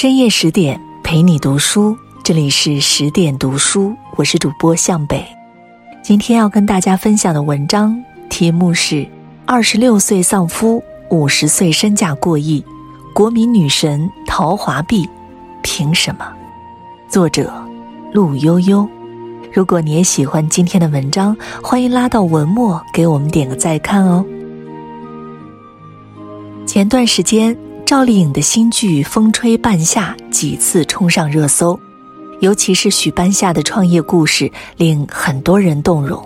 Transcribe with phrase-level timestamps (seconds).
[0.00, 1.94] 深夜十点陪你读书，
[2.24, 5.22] 这里是十点读书，我是主播向北。
[6.02, 9.06] 今天要跟大家分享的文章题目是：
[9.44, 12.64] 二十六岁丧夫，五十岁身价过亿，
[13.12, 15.06] 国民女神陶华碧，
[15.60, 16.26] 凭什么？
[17.10, 17.52] 作者
[18.10, 18.88] 陆悠悠。
[19.52, 24.24] 如果你也喜欢今天的文章，欢迎拉到文末给我们点个再看哦。
[26.64, 27.54] 前段时间。
[27.90, 31.76] 赵丽颖的新剧《风吹半夏》几次冲上热搜，
[32.38, 36.24] 尤其是许半夏的创业故事令很多人动容。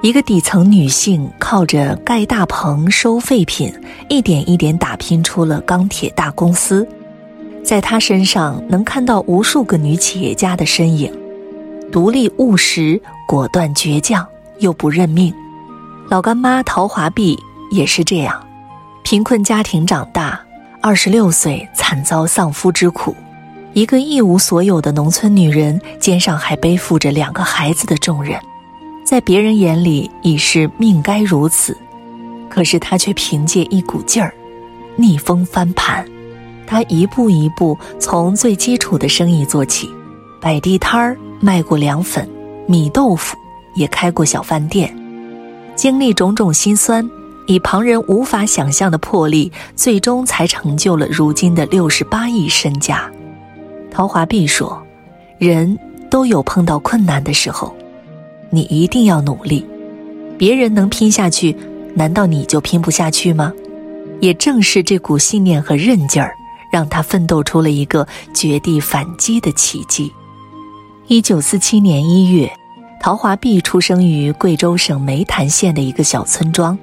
[0.00, 3.74] 一个底层女性靠着盖大棚收废品，
[4.08, 6.86] 一点一点打拼出了钢铁大公司，
[7.64, 11.12] 在她身上能看到无数个女企业家的身影，
[11.90, 14.24] 独立务实、果断倔强
[14.60, 15.34] 又不认命。
[16.08, 17.36] 老干妈陶华碧
[17.72, 18.40] 也是这样。
[19.10, 20.38] 贫困家庭长大，
[20.82, 23.16] 二十六岁惨遭丧夫之苦，
[23.72, 28.38] 一个一无所有的农村女人，肩上还背负着两个孩子的重任，
[29.06, 31.74] 在别人眼里已是命该如此，
[32.50, 34.30] 可是她却凭借一股劲儿，
[34.94, 36.04] 逆风翻盘。
[36.66, 39.88] 她一步一步从最基础的生意做起，
[40.38, 42.28] 摆地摊儿，卖过凉粉、
[42.66, 43.38] 米豆腐，
[43.72, 44.94] 也开过小饭店，
[45.74, 47.02] 经历种种辛酸。
[47.48, 53.10] 以旁人无法想象的魄力，最终才成就了如今的六十八亿身家。
[53.90, 54.80] 陶华碧说
[55.40, 55.78] ：“人
[56.10, 57.74] 都有碰到困难的时候，
[58.50, 59.66] 你一定要努力。
[60.36, 61.56] 别人能拼下去，
[61.94, 63.50] 难道你就拼不下去吗？”
[64.20, 66.34] 也正是这股信念和韧劲儿，
[66.70, 70.12] 让他奋斗出了一个绝地反击的奇迹。
[71.06, 72.52] 一九四七年一月，
[73.00, 76.78] 陶华碧出生于贵州省湄潭县的一个小村庄。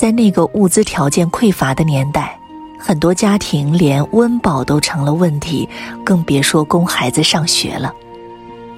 [0.00, 2.34] 在那个物资条件匮乏的年代，
[2.78, 5.68] 很多家庭连温饱都成了问题，
[6.02, 7.92] 更别说供孩子上学了。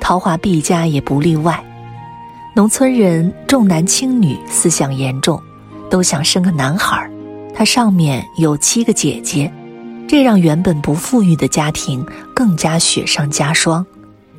[0.00, 1.62] 陶华碧家也不例外。
[2.56, 5.40] 农村人重男轻女，思想严重，
[5.88, 7.08] 都想生个男孩。
[7.54, 9.48] 他上面有七个姐姐，
[10.08, 12.04] 这让原本不富裕的家庭
[12.34, 13.86] 更加雪上加霜，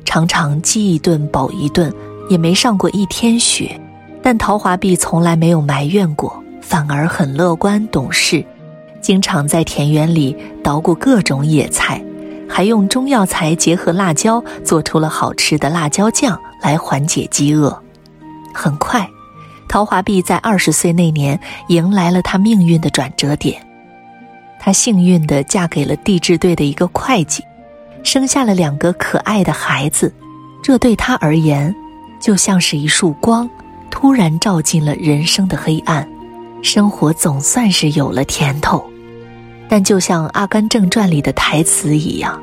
[0.04, 1.90] 常常饥一顿饱一顿，
[2.28, 3.80] 也没上过一天学。
[4.22, 6.43] 但陶华碧从来没有埋怨过。
[6.66, 8.42] 反而很乐观懂事，
[9.02, 12.02] 经常在田园里捣鼓各种野菜，
[12.48, 17.78] 还用中药材结合辣椒做出了好吃的辣椒酱来缓解饥饿。
[18.54, 19.06] 很快，
[19.68, 21.38] 陶华碧在二十岁那年
[21.68, 23.60] 迎来了她命运的转折点，
[24.58, 27.44] 她幸运地嫁给了地质队的一个会计，
[28.02, 30.12] 生下了两个可爱的孩子。
[30.62, 31.72] 这对她而言，
[32.18, 33.48] 就像是一束光，
[33.90, 36.08] 突然照进了人生的黑暗。
[36.64, 38.82] 生活总算是有了甜头，
[39.68, 42.42] 但就像《阿甘正传》里的台词一样，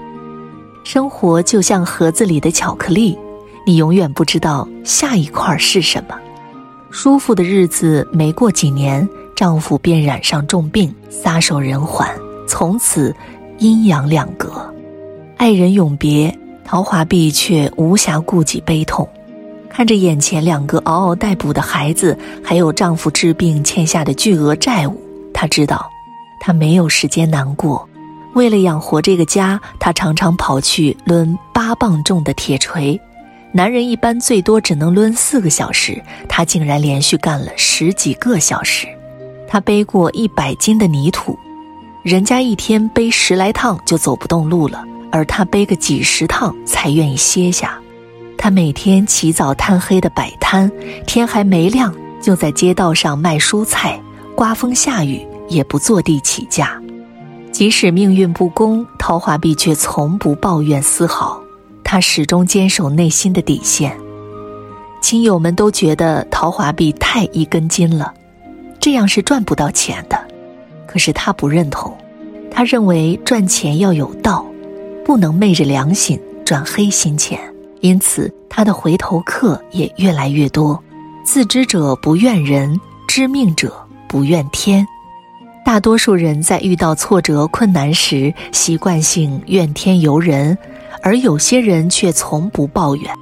[0.83, 3.17] 生活就像盒子里的巧克力，
[3.65, 6.15] 你永远不知道下一块是什么。
[6.91, 12.07] 舒服的日子没过几年，丈夫便染上重病，撒手人寰，
[12.47, 13.13] 从此
[13.57, 14.71] 阴阳两隔。
[15.35, 19.09] 爱人永别，陶华碧却无暇顾及悲痛。
[19.73, 25.01] 看着眼前两个嗷嗷待哺的孩子，还有丈夫治病欠下的巨额债务，
[25.33, 25.89] 她知道，
[26.41, 27.87] 她没有时间难过。
[28.33, 32.99] 为了养活这个家，她常常跑去抡八磅重的铁锤。
[33.53, 38.85] 男人一般最多只能抡四个小时，她竟然连续干了十几个小时。
[39.47, 41.37] 她背过一百斤的泥土，
[42.03, 47.79] 人家一天背十来趟就走不动路了，而她背个几十趟才愿意歇下。
[48.43, 50.69] 他每天起早贪黑的摆摊，
[51.05, 54.01] 天还没亮就在街道上卖蔬菜，
[54.35, 56.81] 刮风下雨也不坐地起价。
[57.51, 61.39] 即使命运不公，陶华碧却从不抱怨丝毫。
[61.83, 63.95] 他始终坚守内心的底线。
[65.03, 68.11] 亲友们都觉得陶华碧太一根筋了，
[68.79, 70.19] 这样是赚不到钱的。
[70.87, 71.95] 可是他不认同，
[72.49, 74.43] 他认为赚钱要有道，
[75.05, 77.39] 不能昧着良心赚黑心钱。
[77.81, 80.81] 因此，他的回头客也越来越多。
[81.23, 83.73] 自知者不怨人，知命者
[84.07, 84.85] 不怨天。
[85.63, 90.57] 大多数人在遇到挫折困难时，习惯性怨天尤人，
[91.03, 93.13] 而有些人却从不抱怨。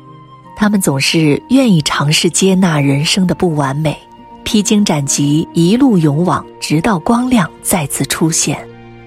[0.56, 3.98] 他们总是愿意尝试接纳人生的不完美，
[4.44, 8.58] 披荆斩棘，一路勇往，直到光亮再次出现。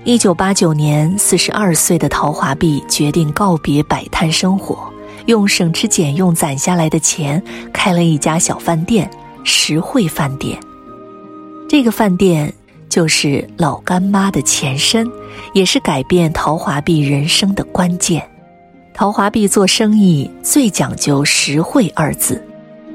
[0.05, 4.91] 一九八九年，四十二岁的陶华碧决定告别摆摊生活。
[5.27, 7.43] 用省吃俭用攒下来的钱，
[7.73, 9.11] 开了一家小饭店——
[9.45, 10.59] 实惠饭店。
[11.69, 12.53] 这个饭店
[12.89, 15.11] 就是老干妈的前身，
[15.55, 18.29] 也是改变陶华碧人生的关键。
[18.95, 22.45] 陶华碧做生意最讲究“实惠”二字，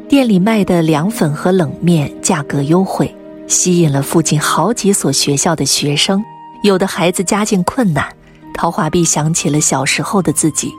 [0.08, 3.12] 店里卖的凉粉和冷面价格优惠，
[3.48, 6.24] 吸引了附近好几所学校的学生。
[6.62, 8.08] 有的孩子家境困难，
[8.54, 10.72] 陶华碧想起了小时候的自己，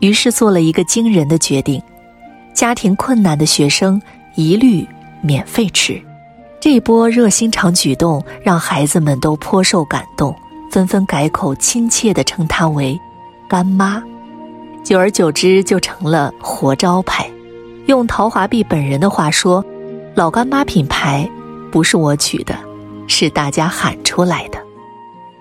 [0.00, 1.82] 于是做了一个惊人的决定：
[2.54, 4.00] 家庭困难的学生
[4.34, 4.86] 一律
[5.20, 6.00] 免费吃。
[6.60, 10.34] 这波热心肠举动让孩子们都颇受感动，
[10.70, 12.98] 纷纷改口亲切地称她为
[13.48, 14.02] “干妈”。
[14.82, 17.28] 久而久之，就成了活招牌。
[17.86, 19.64] 用陶华碧本人的话说
[20.14, 21.28] ：“老干妈品牌
[21.70, 22.56] 不是我取的，
[23.06, 24.58] 是大家喊出来的。”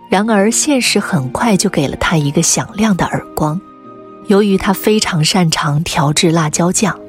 [0.09, 3.59] 然而，现实很快就给了他一个响亮的耳光。
[4.27, 6.99] 由于他非常擅长调制辣椒酱，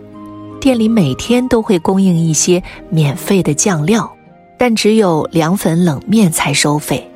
[0.61, 4.11] 店里每天都会供应一些免费的酱料，
[4.59, 7.11] 但只有凉粉、冷面才收费。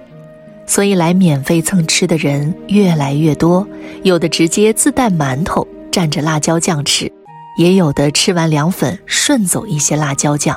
[0.67, 3.67] 所以来免费蹭吃的人越来越多，
[4.05, 7.13] 有的直接自带馒头蘸着辣椒酱吃，
[7.59, 10.57] 也有的吃完凉粉顺走一些辣椒酱。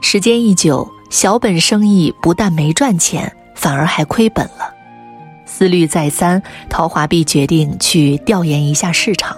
[0.00, 4.74] 时间一久，小本生意不但没赚钱，反而还亏本了。
[5.52, 9.36] 思虑再三，陶华碧决定去调研一下市场。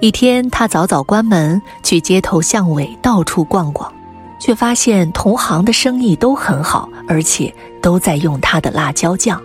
[0.00, 3.92] 一天，他早早关门，去街头巷尾到处逛逛，
[4.40, 7.52] 却发现同行的生意都很好，而且
[7.82, 9.42] 都在用他的辣椒酱。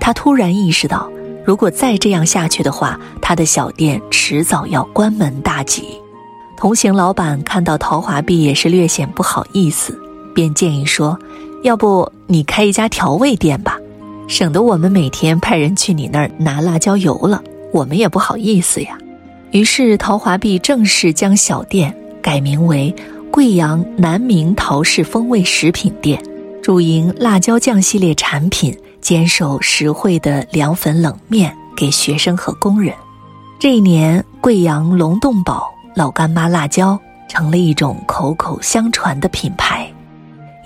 [0.00, 1.08] 他突然意识到，
[1.44, 5.86] 如果再这样下去的话，他的小店迟早要关门大吉。
[6.56, 9.96] 同行老板看到陶华碧也是略显不好意思，
[10.34, 11.16] 便建议说
[11.62, 13.75] ：“要不你开一家调味店吧，
[14.28, 17.42] 省得我们每天派人去你那儿拿辣椒油了，
[17.72, 18.98] 我们也不好意思呀。”
[19.52, 22.94] 于是陶华碧正式将小店改名为
[23.30, 26.20] 贵阳南明陶氏风味食品店，
[26.62, 28.76] 主营辣椒酱系列产品。
[29.02, 32.92] 坚守实惠的凉粉冷面给学生和工人。
[33.56, 39.88] 这一年，贵阳龙洞堡老干妈辣椒成了一种口口相传的品牌。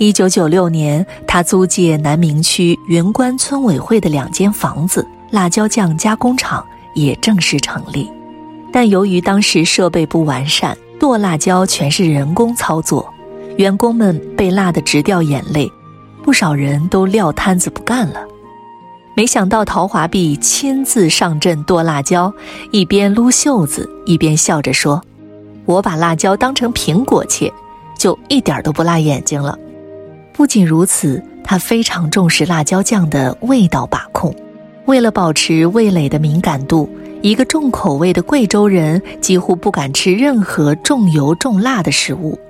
[0.01, 6.65] 一九九六年，他租借南明区云关村委会的两间房子，辣椒酱加工厂
[6.95, 8.11] 也正式成立。
[8.73, 13.13] 但由于当时设备不完善，剁辣椒全是人工操作，
[13.59, 15.71] 员工们被辣得直掉眼泪，
[16.23, 18.27] 不少人都撂摊子不干了。
[19.15, 22.33] 没想到陶华碧亲自上阵剁辣椒，
[22.71, 25.03] 一边撸袖子一边笑着说
[25.67, 27.53] ：“我把辣椒当成苹果切，
[27.99, 29.59] 就一点都不辣眼睛了。”
[30.41, 34.35] 不仅如此，他非常重视辣椒酱的味道把控。
[34.87, 36.89] 为了保持味蕾的敏感度，
[37.21, 42.41] 一个重口味的贵州人几乎不敢吃任何重油重辣的食物。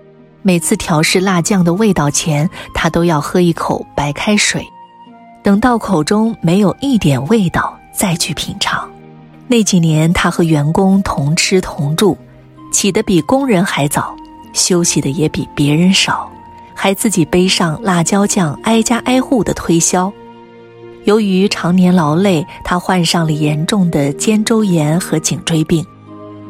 [0.43, 4.65] 每次调试辣酱的味道前，他都要喝一口白开水。
[5.43, 8.89] 等到口中没有一点味道，再去品尝。
[9.49, 12.17] 那几年，他和员工同吃同住，
[12.73, 14.15] 起得比工人还早，
[14.53, 16.31] 休息的也比别人少，
[16.83, 20.11] 还自己背上辣椒酱，挨家挨户的推销。
[21.05, 25.85] 由于常年劳累，他患上了严重的肩周炎和颈椎病。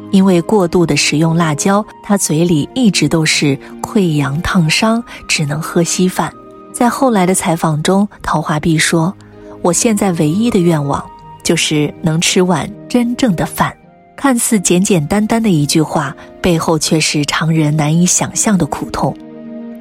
[0.09, 6.31] 因为过度的食用辣椒，他嘴里一直都是溃疡烫伤，只能喝稀饭。
[6.73, 9.13] 在后来的采访中，陶华碧说
[9.61, 11.03] ：“我现在唯一的愿望，
[11.43, 13.75] 就是能吃碗真正的饭。”
[14.15, 19.13] 看似简简单单的一句话，背后却是常人难以想象的苦痛。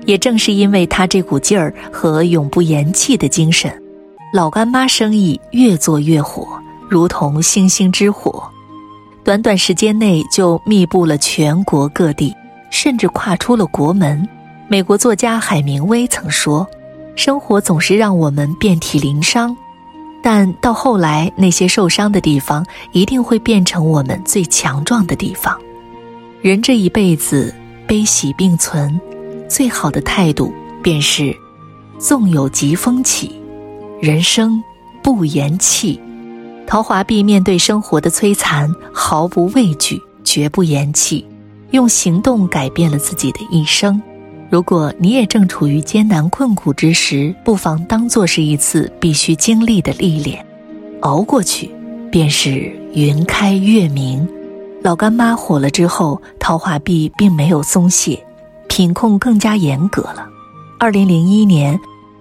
[0.07, 3.73] 也正是因为他这股劲儿和永不言弃的精神，
[4.33, 6.47] 老干妈生意越做越火，
[6.89, 8.43] 如同星星之火，
[9.25, 12.35] 短短时间内就密布了全国各地，
[12.71, 14.29] 甚至跨出了国门。
[14.69, 16.67] 美国作家海明威曾说。
[17.17, 19.55] 生活总是让我们遍体鳞伤，
[20.23, 25.55] 但到后来，那些受伤的地方一定会变成我们最强壮的地方。
[26.41, 27.55] 人这一辈子
[27.87, 28.99] 悲喜并存，
[29.51, 31.37] 最好的态度便是：
[31.99, 33.33] 纵有疾风起，
[34.01, 34.63] 人生
[35.03, 36.01] 不言弃。
[36.69, 41.27] 陶华碧面对生活的摧残毫不畏惧，绝不言弃，
[41.73, 44.01] 用行动改变了自己的一生。
[44.49, 50.47] 如果你也正处于艰难困苦之时，不妨当做是一次必须经历的历练，
[51.01, 51.69] 熬过去，
[52.09, 54.27] 便是云开月明。
[54.81, 58.25] 老干妈火了之后，陶华碧并没有松懈，
[58.71, 60.29] 品控更加严格了。
[60.79, 61.79] 二零零一年，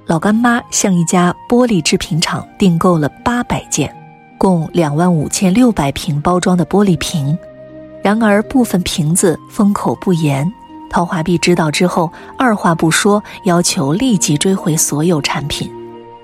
[0.08, 3.96] 老干妈向一家玻璃制品厂订购了八百件，
[4.36, 7.38] 共两万五千六百瓶包装的玻璃瓶，
[8.04, 10.52] 然而部分瓶子封口不严。
[10.90, 15.72] 陶华碧知道之后，二话不说，要求立即追回所有产品。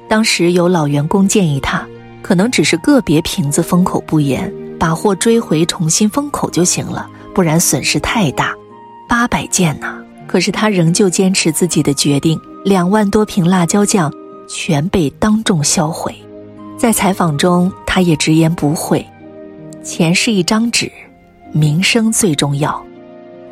[0.10, 1.86] 当时有老员工建议他，
[2.24, 8.56] 可能只是个别瓶子封口不严，把货追回重新封口就行了，不然损失太大。
[9.08, 10.00] 八百件呐！
[10.28, 14.12] 可是他仍旧坚持自己的决定，两万多瓶辣椒酱
[14.48, 16.16] 全被当众销毁。
[16.78, 19.06] 在采访中，他也直言不讳
[19.82, 20.92] ：“钱是一张纸，
[21.52, 22.84] 名声最重要。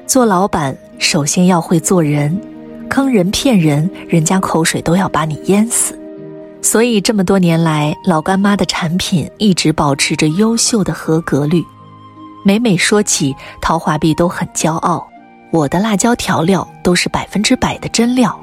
[0.06, 2.38] 做老板首先要会做人，
[2.90, 5.98] 坑人骗人，人家口水都要把你淹死。”
[6.62, 11.62] 所以这么多年来，老干妈的产品一直保持着优秀的合格率。
[12.46, 15.06] 每每说起，陶华碧都很骄傲。
[15.54, 18.36] 我的辣椒调料都是百分之百的真料，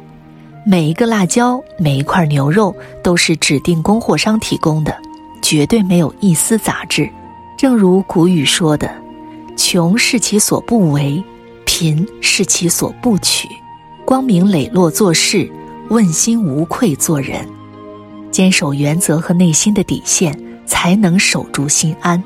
[0.65, 4.97] 每一个辣椒、每一块牛肉都是指定供货商提供的，
[5.43, 7.11] 绝对没有一丝杂质。
[7.59, 8.89] 正如古语说的
[9.59, 11.21] ：“穷是其所不为，
[11.65, 13.49] 贫是其所不取。
[14.05, 15.51] 光明磊落做事，
[15.89, 17.45] 问心无愧做人。
[18.31, 20.33] 坚守原则和内心的底线，
[20.65, 22.23] 才能守住心安。”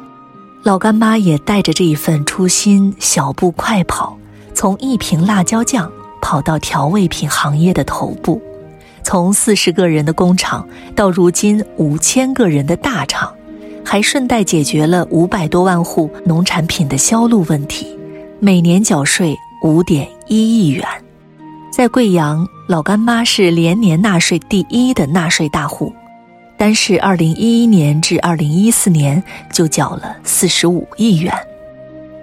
[0.62, 4.18] 老干妈也带着这一份初心，小步快跑。
[4.64, 5.92] 从一瓶辣椒酱
[6.22, 8.40] 跑到调味品行业的头部，
[9.02, 10.66] 从四十个人的工厂
[10.96, 13.30] 到如今五千个人的大厂，
[13.84, 17.86] 还顺带解决了五百多万户农产品的销路问题，
[18.40, 20.82] 每年缴税五点一亿元。
[21.70, 25.92] 在贵阳，老干妈是连年纳税第一的纳税大户，
[26.56, 31.34] 单是二零一一年至二零一四年就缴了四十五亿元。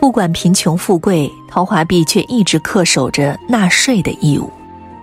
[0.01, 4.49] 不管贫穷富贵，陶华碧却一直恪守着纳税的义务。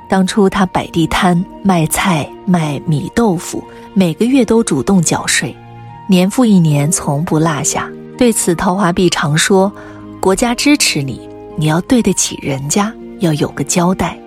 [0.08, 3.62] 当初他摆地摊卖菜、卖米豆腐，
[3.94, 5.56] 每个月都主动缴税，
[6.08, 7.88] 年复一年，从不落下。
[8.18, 9.72] 对此，陶华碧常说
[10.18, 14.18] ：“国家支持你，你要对得起人家，要有个交代。”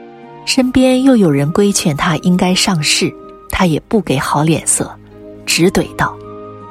[0.48, 3.14] 身边又有人规劝他应该上市，
[3.50, 4.90] 他也不给好脸色，
[5.46, 6.16] 直怼道：“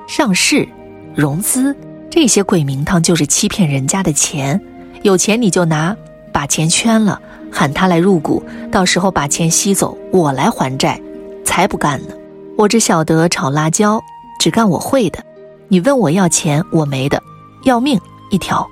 [0.08, 0.66] 上市，
[1.14, 1.76] 融资。”
[2.10, 4.60] 这些鬼名堂就是欺骗人家的钱，
[5.02, 5.96] 有钱你就拿，
[6.32, 7.20] 把钱圈了，
[7.52, 11.00] 喊他来入股，到时候把钱吸走，我来还债，
[11.44, 12.14] 才不干呢！
[12.58, 14.00] 我只晓得炒辣椒，
[14.40, 15.24] 只干我会的。
[15.68, 17.22] 你问我要钱，我没的，
[17.64, 17.98] 要命
[18.30, 18.66] 一条。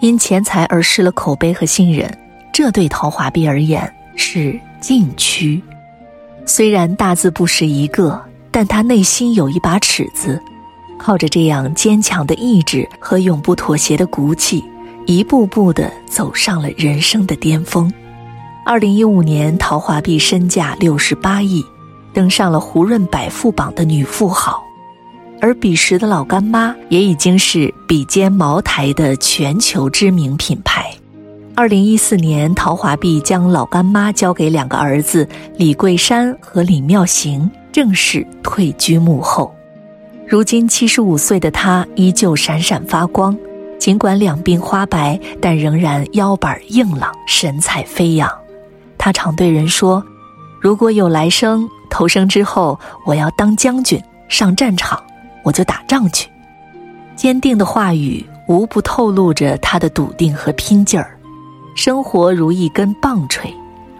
[0.00, 2.08] 因钱财而失了口碑和信任，
[2.52, 5.60] 这对陶华碧而言是禁区。
[6.46, 10.40] 虽然大字不识一个，但他内心有一把尺子。
[11.02, 14.62] 靠着这样坚强的意志和永不妥协的骨气，
[15.04, 17.92] 一步步地走上了人生的巅峰。
[18.64, 21.60] 二零一五年，陶华碧身价六十八亿，
[22.14, 24.62] 登上了胡润百富榜的女富豪。
[25.40, 30.88] 而彼时的老干妈也已经是比肩茅台的全球知名品牌。
[31.56, 39.52] 二零一四年，陶华碧将老干妈交给两个儿子李桂山和李妙行，正式退居幕后。
[40.32, 43.36] 如今七十五岁的他依旧闪闪发光，
[43.78, 48.26] 尽管两鬓花白，但仍然腰板硬朗，神采飞扬。
[48.96, 50.02] 他常对人说
[50.58, 54.98] ：“如果有来生，投生之后我要当将军，上战场，
[55.44, 56.30] 我就打仗去。”
[57.14, 61.14] 坚定的话语无不透露着他的笃定和拼劲儿。
[61.74, 63.54] 生活如一根棒槌，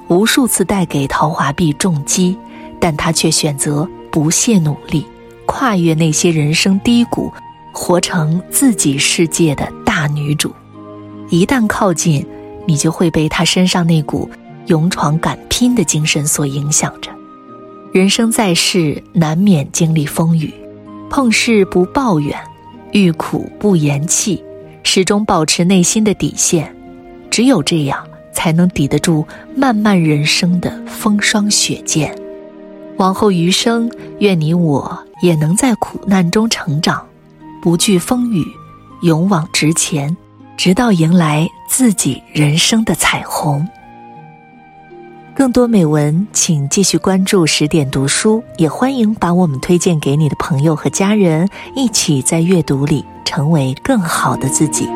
[0.09, 2.35] 无数次带给陶华碧重击，
[2.81, 5.07] 但他却选择不懈努力。
[5.47, 7.33] 跨越那些人生低谷，
[7.73, 10.53] 活成自己世界的大女主。
[11.31, 12.27] 一旦靠近，
[12.67, 14.29] 你就会被她身上那股
[14.67, 17.11] 勇闯敢拼的精神所影响着。
[17.93, 20.53] 人生在世，难免经历风雨，
[21.11, 22.39] 碰事不抱怨，
[22.93, 24.43] 遇苦不言弃，
[24.83, 26.75] 始终保持内心的底线。
[27.31, 32.15] 只有这样，才能抵得住漫漫人生的风霜雪剑。
[32.99, 37.03] 往后余生，愿你我也能在苦难中成长，
[37.63, 38.45] 不惧风雨，
[39.03, 40.15] 勇往直前，
[40.57, 43.67] 直到迎来自己人生的彩虹。
[45.35, 54.87] 更多美文，请继续关注十点读书，也欢迎把我们推荐给你的朋友和家人，一起在阅读里成为更好的自己。